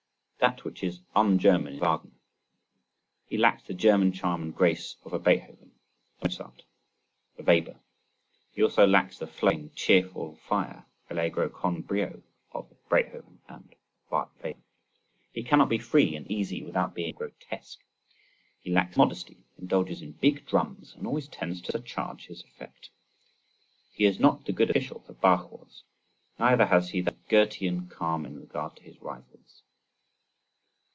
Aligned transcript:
That 0.45 0.63
which 0.65 0.83
is 0.83 1.01
un 1.15 1.37
German 1.37 1.73
in 1.75 1.79
Wagner. 1.81 2.17
He 3.27 3.37
lacks 3.37 3.61
the 3.61 3.75
German 3.75 4.11
charm 4.11 4.41
and 4.41 4.55
grace 4.55 4.95
of 5.05 5.13
a 5.13 5.19
Beethoven, 5.19 5.71
a 6.19 6.25
Mozart, 6.25 6.63
a 7.37 7.43
Weber; 7.43 7.75
he 8.51 8.63
also 8.63 8.87
lacks 8.87 9.19
the 9.19 9.27
flowing, 9.27 9.69
cheerful 9.75 10.37
fire 10.37 10.87
(Allegro 11.11 11.47
con 11.47 11.83
brio) 11.83 12.23
of 12.53 12.73
Beethoven 12.89 13.41
and 13.47 13.75
Weber. 14.09 14.55
He 15.31 15.43
cannot 15.43 15.69
be 15.69 15.77
free 15.77 16.15
and 16.15 16.25
easy 16.25 16.63
without 16.63 16.95
being 16.95 17.13
grotesque. 17.13 17.83
He 18.61 18.71
lacks 18.71 18.97
modesty, 18.97 19.45
indulges 19.59 20.01
in 20.01 20.13
big 20.13 20.47
drums, 20.47 20.95
and 20.95 21.05
always 21.05 21.27
tends 21.27 21.61
to 21.61 21.71
surcharge 21.71 22.25
his 22.25 22.43
effect. 22.45 22.89
He 23.93 24.05
is 24.05 24.19
not 24.19 24.45
the 24.45 24.53
good 24.53 24.71
official 24.71 25.03
that 25.05 25.21
Bach 25.21 25.51
was. 25.51 25.83
Neither 26.39 26.65
has 26.65 26.89
he 26.89 27.01
that 27.01 27.27
Goethean 27.29 27.89
calm 27.89 28.25
in 28.25 28.39
regard 28.39 28.75
to 28.77 28.81
his 28.81 28.99
rivals. 29.03 29.61